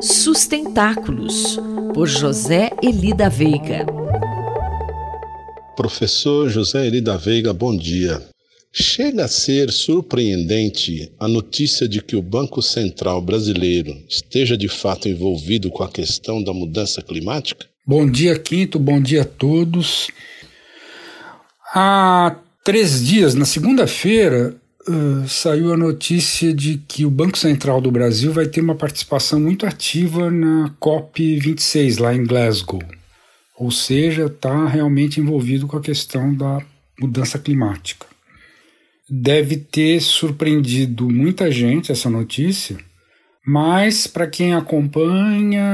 [0.00, 1.58] Sustentáculos,
[1.94, 3.86] por José Eli da Veiga.
[5.74, 8.22] Professor José Eli da Veiga, bom dia.
[8.70, 15.08] Chega a ser surpreendente a notícia de que o Banco Central brasileiro esteja de fato
[15.08, 17.66] envolvido com a questão da mudança climática?
[17.86, 20.08] Bom dia, Quinto, bom dia a todos.
[21.74, 24.54] Há três dias, na segunda-feira,
[24.88, 29.40] uh, saiu a notícia de que o Banco Central do Brasil vai ter uma participação
[29.40, 32.82] muito ativa na COP26, lá em Glasgow.
[33.56, 36.62] Ou seja, está realmente envolvido com a questão da
[37.00, 38.06] mudança climática.
[39.08, 42.76] Deve ter surpreendido muita gente essa notícia,
[43.46, 45.64] mas para quem acompanha,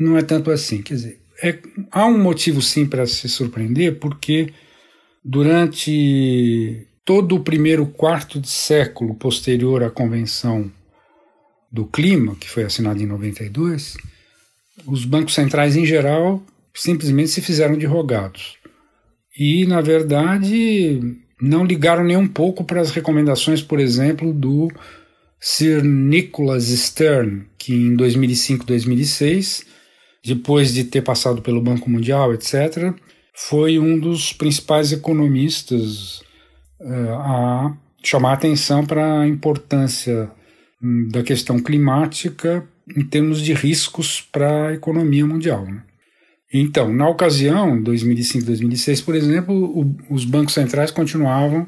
[0.00, 0.82] não é tanto assim.
[0.82, 1.58] Quer dizer, é,
[1.90, 4.52] há um motivo sim para se surpreender, porque
[5.24, 10.72] durante todo o primeiro quarto de século posterior à Convenção
[11.70, 13.96] do Clima, que foi assinada em 92,
[14.86, 16.42] os bancos centrais em geral
[16.72, 18.56] simplesmente se fizeram de rogados.
[19.36, 21.00] E, na verdade,
[21.40, 24.70] não ligaram nem um pouco para as recomendações, por exemplo, do
[25.40, 29.66] Sir Nicholas Stern, que em 2005, 2006,
[30.24, 32.94] depois de ter passado pelo Banco Mundial, etc.,
[33.34, 36.22] foi um dos principais economistas
[36.86, 40.30] a chamar atenção para a importância
[40.82, 45.64] um, da questão climática em termos de riscos para a economia mundial.
[45.64, 45.82] Né?
[46.52, 51.66] Então, na ocasião, 2005, 2006, por exemplo, o, os bancos centrais continuavam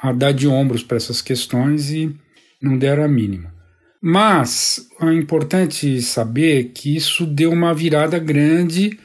[0.00, 2.14] a dar de ombros para essas questões e
[2.62, 3.52] não deram a mínima.
[4.00, 8.98] Mas é importante saber que isso deu uma virada grande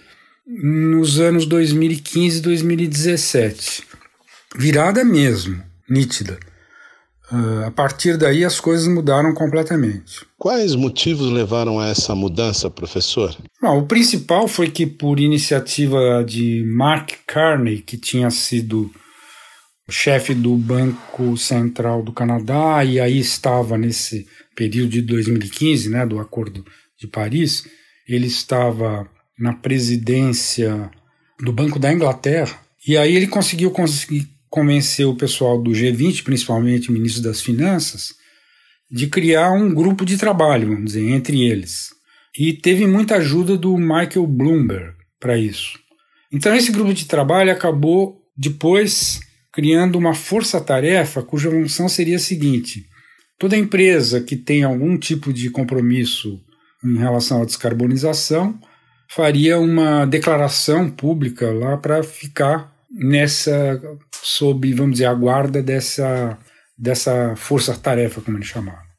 [0.45, 3.91] nos anos 2015 e 2017.
[4.55, 6.39] Virada mesmo, nítida.
[7.31, 10.25] Uh, a partir daí as coisas mudaram completamente.
[10.38, 13.33] Quais motivos levaram a essa mudança, professor?
[13.61, 18.92] Bom, o principal foi que, por iniciativa de Mark Carney, que tinha sido
[19.89, 26.20] chefe do Banco Central do Canadá e aí estava nesse período de 2015, né, do
[26.20, 26.65] Acordo
[26.99, 27.65] de Paris,
[28.08, 30.89] ele estava na presidência
[31.39, 36.89] do Banco da Inglaterra e aí ele conseguiu conseguir convencer o pessoal do G20, principalmente
[36.89, 38.14] o ministro das Finanças,
[38.92, 41.92] de criar um grupo de trabalho, vamos dizer, entre eles.
[42.38, 45.80] E teve muita ajuda do Michael Bloomberg para isso.
[46.32, 49.22] Então, esse grupo de trabalho acabou depois
[49.54, 52.86] criando uma força-tarefa cuja função seria a seguinte:
[53.39, 56.42] toda empresa que tem algum tipo de compromisso
[56.83, 58.60] em relação à descarbonização
[59.10, 63.81] faria uma declaração pública lá para ficar nessa,
[64.21, 66.37] sob, vamos dizer, a guarda dessa,
[66.77, 68.91] dessa força-tarefa, como eles chamavam.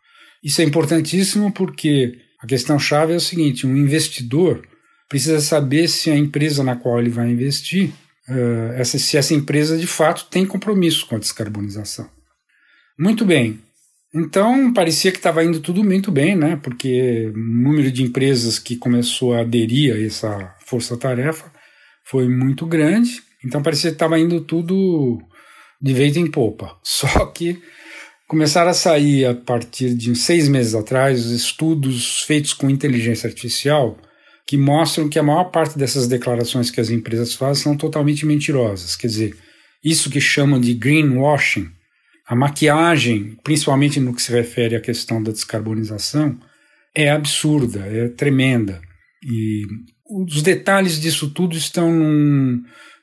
[0.42, 4.66] Isso é importantíssimo porque a questão-chave é o seguinte: um investidor
[5.08, 7.90] precisa saber se a empresa na qual ele vai investir,
[8.28, 12.08] uh, essa, se essa empresa de fato tem compromisso com a descarbonização.
[12.98, 13.60] Muito bem.
[14.14, 16.56] Então parecia que estava indo tudo muito bem, né?
[16.62, 21.50] Porque o número de empresas que começou a aderir a essa força-tarefa
[22.04, 25.18] foi muito grande então parecia que estava indo tudo
[25.80, 26.78] de vento em popa.
[26.82, 27.60] Só que
[28.28, 33.98] começaram a sair a partir de seis meses atrás estudos feitos com inteligência artificial
[34.46, 38.96] que mostram que a maior parte dessas declarações que as empresas fazem são totalmente mentirosas.
[38.96, 39.36] Quer dizer,
[39.84, 41.70] isso que chamam de greenwashing,
[42.26, 46.38] a maquiagem, principalmente no que se refere à questão da descarbonização,
[46.94, 48.80] é absurda, é tremenda.
[49.24, 49.62] E
[50.08, 52.62] os detalhes disso tudo estão num,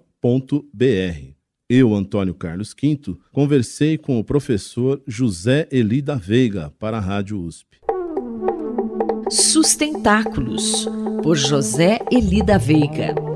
[1.72, 7.40] Eu, Antônio Carlos Quinto, conversei com o professor José Eli da Veiga para a Rádio
[7.40, 7.78] USP.
[9.30, 10.88] Sustentáculos,
[11.22, 13.29] por José Eli da Veiga.